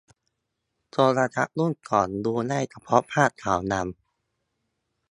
[0.89, 3.85] โทรทัศน์ยุคก่อนดูได้เฉพาะภาพขาวดำ